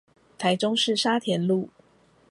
[0.39, 1.69] 台中市沙田路